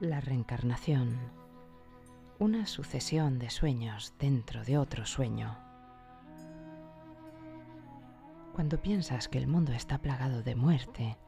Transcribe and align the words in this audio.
La 0.00 0.20
reencarnación, 0.20 1.18
una 2.38 2.66
sucesión 2.66 3.40
de 3.40 3.50
sueños 3.50 4.14
dentro 4.20 4.62
de 4.62 4.78
otro 4.78 5.04
sueño. 5.04 5.58
Cuando 8.54 8.80
piensas 8.80 9.26
que 9.26 9.38
el 9.38 9.48
mundo 9.48 9.72
está 9.72 9.98
plagado 9.98 10.44
de 10.44 10.54
muerte 10.54 11.18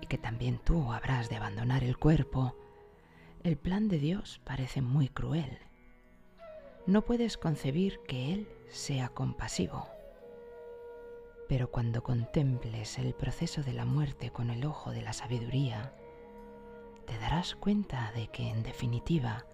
y 0.00 0.06
que 0.06 0.18
también 0.18 0.58
tú 0.58 0.92
habrás 0.92 1.28
de 1.28 1.36
abandonar 1.36 1.84
el 1.84 1.96
cuerpo, 1.96 2.56
el 3.44 3.56
plan 3.56 3.86
de 3.86 3.98
Dios 3.98 4.40
parece 4.42 4.82
muy 4.82 5.08
cruel. 5.08 5.60
No 6.88 7.02
puedes 7.02 7.38
concebir 7.38 8.00
que 8.08 8.32
Él 8.32 8.48
sea 8.68 9.10
compasivo. 9.10 9.86
Pero 11.48 11.70
cuando 11.70 12.02
contemples 12.02 12.98
el 12.98 13.14
proceso 13.14 13.62
de 13.62 13.74
la 13.74 13.84
muerte 13.84 14.30
con 14.30 14.50
el 14.50 14.64
ojo 14.64 14.90
de 14.90 15.02
la 15.02 15.12
sabiduría, 15.12 15.94
te 17.06 17.18
darás 17.18 17.54
cuenta 17.54 18.12
de 18.14 18.28
que 18.28 18.48
en 18.48 18.62
definitiva 18.62 19.44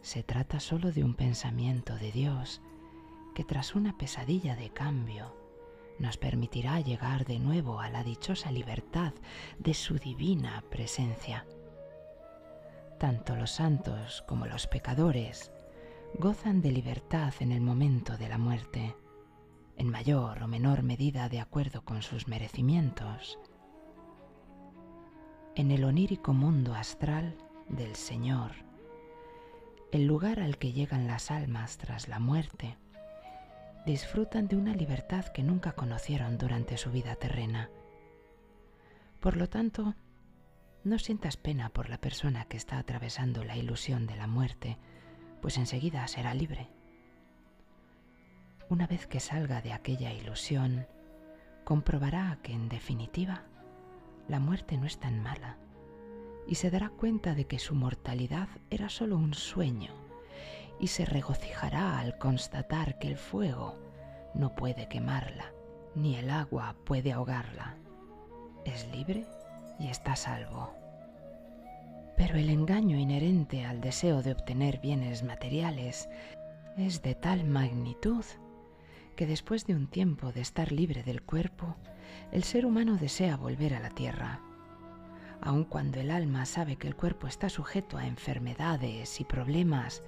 se 0.00 0.22
trata 0.22 0.60
solo 0.60 0.92
de 0.92 1.04
un 1.04 1.14
pensamiento 1.14 1.96
de 1.96 2.12
Dios 2.12 2.60
que 3.34 3.44
tras 3.44 3.74
una 3.74 3.96
pesadilla 3.96 4.56
de 4.56 4.70
cambio 4.70 5.36
nos 5.98 6.16
permitirá 6.16 6.80
llegar 6.80 7.24
de 7.24 7.38
nuevo 7.38 7.80
a 7.80 7.88
la 7.88 8.02
dichosa 8.02 8.50
libertad 8.50 9.12
de 9.58 9.74
su 9.74 9.98
divina 9.98 10.64
presencia. 10.70 11.46
Tanto 12.98 13.36
los 13.36 13.50
santos 13.50 14.22
como 14.26 14.46
los 14.46 14.66
pecadores 14.66 15.52
gozan 16.18 16.60
de 16.60 16.72
libertad 16.72 17.32
en 17.40 17.52
el 17.52 17.60
momento 17.60 18.16
de 18.16 18.28
la 18.28 18.38
muerte, 18.38 18.96
en 19.76 19.88
mayor 19.88 20.42
o 20.42 20.48
menor 20.48 20.82
medida 20.82 21.28
de 21.28 21.40
acuerdo 21.40 21.84
con 21.84 22.02
sus 22.02 22.28
merecimientos 22.28 23.38
en 25.54 25.70
el 25.70 25.84
onírico 25.84 26.32
mundo 26.32 26.74
astral 26.74 27.36
del 27.68 27.94
Señor, 27.94 28.52
el 29.90 30.06
lugar 30.06 30.40
al 30.40 30.56
que 30.56 30.72
llegan 30.72 31.06
las 31.06 31.30
almas 31.30 31.76
tras 31.76 32.08
la 32.08 32.18
muerte, 32.18 32.78
disfrutan 33.84 34.48
de 34.48 34.56
una 34.56 34.74
libertad 34.74 35.26
que 35.26 35.42
nunca 35.42 35.72
conocieron 35.72 36.38
durante 36.38 36.78
su 36.78 36.90
vida 36.90 37.16
terrena. 37.16 37.68
Por 39.20 39.36
lo 39.36 39.48
tanto, 39.48 39.94
no 40.84 40.98
sientas 40.98 41.36
pena 41.36 41.68
por 41.68 41.90
la 41.90 41.98
persona 41.98 42.46
que 42.46 42.56
está 42.56 42.78
atravesando 42.78 43.44
la 43.44 43.56
ilusión 43.56 44.06
de 44.06 44.16
la 44.16 44.26
muerte, 44.26 44.78
pues 45.42 45.58
enseguida 45.58 46.08
será 46.08 46.32
libre. 46.32 46.70
Una 48.70 48.86
vez 48.86 49.06
que 49.06 49.20
salga 49.20 49.60
de 49.60 49.74
aquella 49.74 50.14
ilusión, 50.14 50.86
comprobará 51.64 52.38
que 52.42 52.52
en 52.52 52.70
definitiva 52.70 53.44
la 54.28 54.40
muerte 54.40 54.76
no 54.76 54.86
es 54.86 54.98
tan 54.98 55.22
mala 55.22 55.58
y 56.46 56.56
se 56.56 56.70
dará 56.70 56.90
cuenta 56.90 57.34
de 57.34 57.46
que 57.46 57.58
su 57.58 57.74
mortalidad 57.74 58.48
era 58.70 58.88
solo 58.88 59.16
un 59.16 59.34
sueño 59.34 59.92
y 60.80 60.88
se 60.88 61.04
regocijará 61.04 61.98
al 61.98 62.18
constatar 62.18 62.98
que 62.98 63.08
el 63.08 63.16
fuego 63.16 63.76
no 64.34 64.54
puede 64.54 64.88
quemarla, 64.88 65.52
ni 65.94 66.16
el 66.16 66.30
agua 66.30 66.74
puede 66.84 67.12
ahogarla. 67.12 67.76
Es 68.64 68.88
libre 68.88 69.26
y 69.78 69.88
está 69.88 70.16
salvo. 70.16 70.74
Pero 72.16 72.36
el 72.36 72.50
engaño 72.50 72.96
inherente 72.96 73.64
al 73.64 73.80
deseo 73.80 74.22
de 74.22 74.32
obtener 74.32 74.80
bienes 74.80 75.22
materiales 75.22 76.08
es 76.76 77.02
de 77.02 77.14
tal 77.14 77.44
magnitud 77.44 78.24
que 79.16 79.26
después 79.26 79.66
de 79.66 79.74
un 79.74 79.86
tiempo 79.86 80.32
de 80.32 80.40
estar 80.40 80.72
libre 80.72 81.02
del 81.02 81.22
cuerpo, 81.22 81.76
el 82.30 82.44
ser 82.44 82.66
humano 82.66 82.96
desea 82.96 83.36
volver 83.36 83.74
a 83.74 83.80
la 83.80 83.90
tierra. 83.90 84.40
Aun 85.40 85.64
cuando 85.64 86.00
el 86.00 86.10
alma 86.10 86.46
sabe 86.46 86.76
que 86.76 86.86
el 86.86 86.96
cuerpo 86.96 87.26
está 87.26 87.48
sujeto 87.48 87.98
a 87.98 88.06
enfermedades 88.06 89.20
y 89.20 89.24
problemas, 89.24 90.02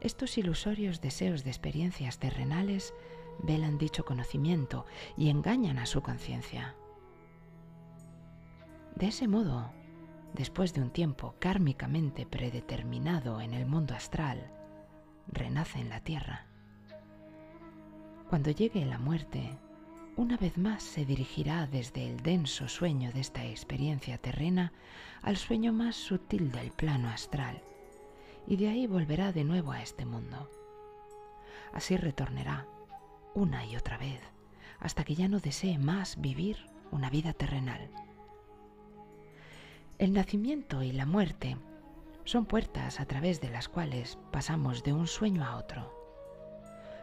estos 0.00 0.38
ilusorios 0.38 1.00
deseos 1.00 1.44
de 1.44 1.50
experiencias 1.50 2.18
terrenales 2.18 2.94
velan 3.42 3.78
dicho 3.78 4.04
conocimiento 4.04 4.86
y 5.16 5.28
engañan 5.28 5.78
a 5.78 5.86
su 5.86 6.02
conciencia. 6.02 6.74
De 8.96 9.08
ese 9.08 9.28
modo, 9.28 9.72
después 10.34 10.74
de 10.74 10.82
un 10.82 10.90
tiempo 10.90 11.34
kármicamente 11.38 12.26
predeterminado 12.26 13.40
en 13.40 13.54
el 13.54 13.66
mundo 13.66 13.94
astral, 13.94 14.50
renace 15.28 15.80
en 15.80 15.88
la 15.90 16.00
tierra. 16.00 16.49
Cuando 18.30 18.52
llegue 18.52 18.86
la 18.86 19.00
muerte, 19.00 19.58
una 20.14 20.36
vez 20.36 20.56
más 20.56 20.84
se 20.84 21.04
dirigirá 21.04 21.66
desde 21.66 22.08
el 22.08 22.22
denso 22.22 22.68
sueño 22.68 23.10
de 23.10 23.18
esta 23.18 23.44
experiencia 23.44 24.18
terrena 24.18 24.72
al 25.20 25.36
sueño 25.36 25.72
más 25.72 25.96
sutil 25.96 26.52
del 26.52 26.70
plano 26.70 27.08
astral, 27.08 27.60
y 28.46 28.54
de 28.54 28.68
ahí 28.68 28.86
volverá 28.86 29.32
de 29.32 29.42
nuevo 29.42 29.72
a 29.72 29.82
este 29.82 30.04
mundo. 30.04 30.48
Así 31.72 31.96
retornará 31.96 32.68
una 33.34 33.66
y 33.66 33.74
otra 33.74 33.98
vez, 33.98 34.20
hasta 34.78 35.02
que 35.02 35.16
ya 35.16 35.26
no 35.26 35.40
desee 35.40 35.78
más 35.78 36.20
vivir 36.20 36.56
una 36.92 37.10
vida 37.10 37.32
terrenal. 37.32 37.90
El 39.98 40.12
nacimiento 40.12 40.84
y 40.84 40.92
la 40.92 41.04
muerte 41.04 41.56
son 42.22 42.46
puertas 42.46 43.00
a 43.00 43.06
través 43.06 43.40
de 43.40 43.50
las 43.50 43.68
cuales 43.68 44.18
pasamos 44.30 44.84
de 44.84 44.92
un 44.92 45.08
sueño 45.08 45.44
a 45.44 45.56
otro 45.56 45.99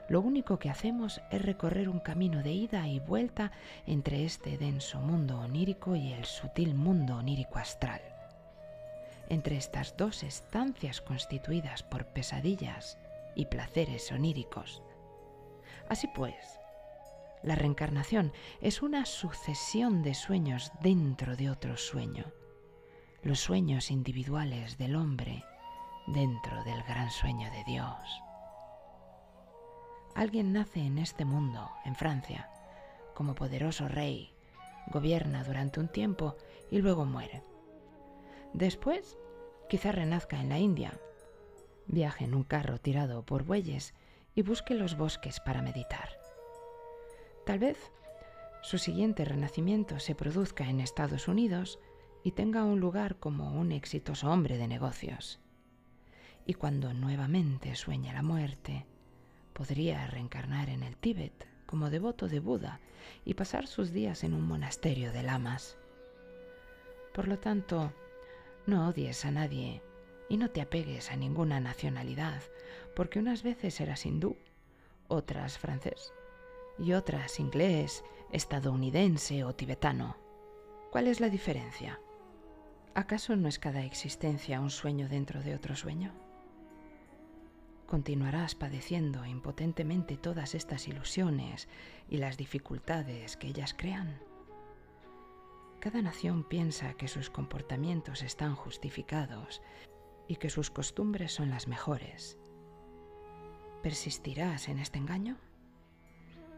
lo 0.10 0.22
único 0.22 0.58
que 0.58 0.70
hacemos 0.70 1.22
es 1.32 1.42
recorrer 1.42 1.90
un 1.90 2.00
camino 2.00 2.42
de 2.42 2.52
ida 2.52 2.88
y 2.88 3.00
vuelta 3.00 3.52
entre 3.86 4.24
este 4.24 4.58
denso 4.58 5.00
mundo 5.00 5.40
onírico 5.40 5.96
y 5.96 6.14
el 6.14 6.26
sutil 6.26 6.76
mundo 6.76 7.18
onírico 7.18 7.60
astral. 7.60 8.02
Entre 9.30 9.58
estas 9.58 9.98
dos 9.98 10.24
estancias 10.24 11.02
constituidas 11.02 11.84
por 11.84 12.06
pesadillas 12.08 12.98
y 13.36 13.46
placeres 13.46 14.12
oníricos. 14.12 14.82
Así 15.90 16.08
pues, 16.16 16.60
la 17.44 17.56
reencarnación 17.56 18.32
es 18.62 18.82
una 18.82 19.06
sucesión 19.06 20.04
de 20.04 20.14
sueños 20.14 20.72
dentro 20.82 21.36
de 21.36 21.50
otro 21.50 21.76
sueño, 21.76 22.26
los 23.22 23.40
sueños 23.40 23.92
individuales 23.92 24.78
del 24.78 24.96
hombre 24.96 25.44
dentro 26.08 26.64
del 26.64 26.82
gran 26.84 27.12
sueño 27.12 27.52
de 27.52 27.64
Dios. 27.66 28.27
Alguien 30.18 30.52
nace 30.52 30.80
en 30.80 30.98
este 30.98 31.26
mundo, 31.26 31.70
en 31.86 31.94
Francia, 31.94 32.50
como 33.14 33.36
poderoso 33.36 33.88
rey, 33.88 34.34
gobierna 34.88 35.44
durante 35.44 35.80
un 35.80 35.90
tiempo 35.90 36.36
y 36.72 36.80
luego 36.80 37.06
muere. 37.06 37.44
Después, 38.52 39.16
quizá 39.70 39.92
renazca 39.92 40.42
en 40.42 40.50
la 40.50 40.58
India, 40.58 41.00
viaje 41.86 42.26
en 42.26 42.34
un 42.34 42.44
carro 42.44 42.80
tirado 42.80 43.28
por 43.28 43.44
bueyes 43.44 43.94
y 44.34 44.42
busque 44.42 44.74
los 44.74 44.98
bosques 44.98 45.40
para 45.40 45.62
meditar. 45.62 46.10
Tal 47.46 47.60
vez 47.60 47.78
su 48.64 48.80
siguiente 48.80 49.24
renacimiento 49.24 50.00
se 50.00 50.16
produzca 50.16 50.68
en 50.68 50.80
Estados 50.80 51.28
Unidos 51.28 51.78
y 52.24 52.32
tenga 52.32 52.64
un 52.64 52.80
lugar 52.80 53.18
como 53.18 53.52
un 53.52 53.72
exitoso 53.72 54.32
hombre 54.32 54.58
de 54.58 54.68
negocios. 54.68 55.40
Y 56.48 56.56
cuando 56.56 56.92
nuevamente 56.96 57.76
sueña 57.76 58.14
la 58.14 58.24
muerte, 58.24 58.88
podría 59.58 60.06
reencarnar 60.06 60.70
en 60.70 60.84
el 60.84 60.96
Tíbet 60.96 61.48
como 61.66 61.90
devoto 61.90 62.28
de 62.28 62.40
Buda 62.40 62.80
y 63.26 63.34
pasar 63.34 63.66
sus 63.66 63.92
días 63.92 64.24
en 64.24 64.36
un 64.36 64.48
monasterio 64.48 65.12
de 65.12 65.24
lamas. 65.24 65.78
Por 67.12 67.28
lo 67.28 67.40
tanto, 67.40 67.92
no 68.68 68.88
odies 68.88 69.26
a 69.26 69.32
nadie 69.32 69.82
y 70.30 70.38
no 70.38 70.52
te 70.52 70.62
apegues 70.62 71.10
a 71.10 71.16
ninguna 71.16 71.60
nacionalidad, 71.60 72.40
porque 72.96 73.18
unas 73.18 73.42
veces 73.42 73.82
eras 73.82 74.06
hindú, 74.06 74.38
otras 75.08 75.58
francés 75.58 76.14
y 76.78 76.94
otras 76.94 77.40
inglés, 77.40 78.04
estadounidense 78.32 79.44
o 79.44 79.56
tibetano. 79.56 80.18
¿Cuál 80.92 81.08
es 81.08 81.20
la 81.20 81.30
diferencia? 81.30 82.00
¿Acaso 82.94 83.36
no 83.36 83.48
es 83.48 83.58
cada 83.58 83.84
existencia 83.84 84.62
un 84.62 84.70
sueño 84.70 85.10
dentro 85.10 85.42
de 85.42 85.56
otro 85.56 85.76
sueño? 85.76 86.27
Continuarás 87.88 88.54
padeciendo 88.54 89.26
impotentemente 89.26 90.18
todas 90.18 90.54
estas 90.54 90.88
ilusiones 90.88 91.68
y 92.10 92.18
las 92.18 92.38
dificultades 92.38 93.38
que 93.38 93.48
ellas 93.48 93.74
crean. 93.74 94.20
Cada 95.80 96.02
nación 96.02 96.44
piensa 96.44 96.94
que 96.94 97.08
sus 97.08 97.30
comportamientos 97.30 98.22
están 98.22 98.56
justificados 98.56 99.62
y 100.28 100.36
que 100.36 100.50
sus 100.50 100.70
costumbres 100.70 101.32
son 101.32 101.50
las 101.50 101.68
mejores. 101.68 102.38
¿Persistirás 103.82 104.68
en 104.68 104.80
este 104.80 105.00
engaño? 105.00 105.38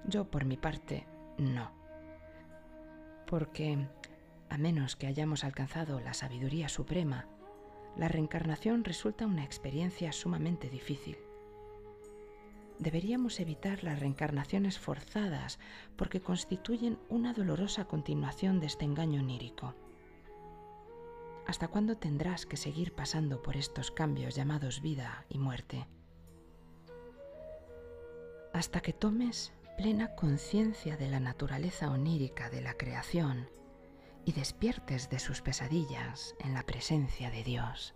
Yo, 0.05 0.31
por 0.31 0.45
mi 0.45 0.57
parte, 0.57 1.05
no. 1.37 1.71
Porque, 3.27 3.87
a 4.49 4.57
menos 4.57 4.95
que 4.95 5.05
hayamos 5.05 5.43
alcanzado 5.43 5.99
la 5.99 6.13
sabiduría 6.13 6.69
suprema, 6.69 7.27
la 7.97 8.07
reencarnación 8.07 8.83
resulta 8.83 9.25
una 9.25 9.43
experiencia 9.43 10.11
sumamente 10.11 10.69
difícil. 10.69 11.17
Deberíamos 12.79 13.39
evitar 13.41 13.83
las 13.83 13.99
reencarnaciones 13.99 14.79
forzadas 14.79 15.59
porque 15.97 16.21
constituyen 16.21 16.97
una 17.09 17.33
dolorosa 17.33 17.85
continuación 17.85 18.61
de 18.61 18.67
este 18.67 18.85
engaño 18.85 19.21
onírico. 19.21 19.75
¿Hasta 21.45 21.67
cuándo 21.67 21.97
tendrás 21.97 22.45
que 22.45 22.55
seguir 22.55 22.93
pasando 22.93 23.41
por 23.41 23.57
estos 23.57 23.91
cambios 23.91 24.35
llamados 24.35 24.81
vida 24.81 25.25
y 25.27 25.39
muerte? 25.39 25.87
Hasta 28.53 28.79
que 28.81 28.93
tomes 28.93 29.51
plena 29.77 30.15
conciencia 30.15 30.95
de 30.95 31.09
la 31.09 31.19
naturaleza 31.19 31.91
onírica 31.91 32.49
de 32.49 32.61
la 32.61 32.75
creación 32.75 33.49
y 34.29 34.31
despiertes 34.31 35.09
de 35.09 35.17
sus 35.17 35.41
pesadillas 35.41 36.35
en 36.39 36.53
la 36.53 36.61
presencia 36.61 37.31
de 37.31 37.43
Dios. 37.43 37.95